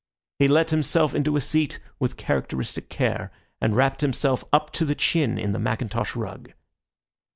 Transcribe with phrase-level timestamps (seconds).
[0.39, 4.95] He let himself into a seat with characteristic care, and wrapped himself up to the
[4.95, 6.53] chin in the mackintosh rug.